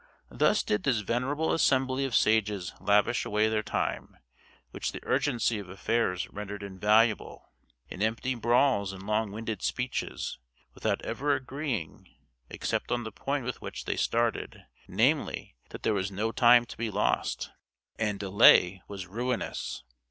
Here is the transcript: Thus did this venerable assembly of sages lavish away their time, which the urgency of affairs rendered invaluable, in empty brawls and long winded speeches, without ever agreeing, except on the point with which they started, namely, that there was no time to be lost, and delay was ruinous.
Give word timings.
Thus 0.31 0.63
did 0.63 0.81
this 0.81 1.01
venerable 1.01 1.53
assembly 1.53 2.05
of 2.05 2.15
sages 2.15 2.73
lavish 2.79 3.23
away 3.23 3.49
their 3.49 3.61
time, 3.61 4.17
which 4.71 4.93
the 4.93 4.99
urgency 5.05 5.59
of 5.59 5.69
affairs 5.69 6.27
rendered 6.31 6.63
invaluable, 6.63 7.51
in 7.87 8.01
empty 8.01 8.33
brawls 8.33 8.93
and 8.93 9.03
long 9.05 9.31
winded 9.31 9.61
speeches, 9.61 10.39
without 10.73 11.03
ever 11.03 11.35
agreeing, 11.35 12.07
except 12.49 12.91
on 12.91 13.03
the 13.03 13.11
point 13.11 13.45
with 13.45 13.61
which 13.61 13.85
they 13.85 13.95
started, 13.95 14.65
namely, 14.87 15.55
that 15.69 15.83
there 15.83 15.93
was 15.93 16.09
no 16.11 16.31
time 16.31 16.65
to 16.65 16.77
be 16.77 16.89
lost, 16.89 17.51
and 17.99 18.19
delay 18.19 18.81
was 18.87 19.05
ruinous. 19.05 19.83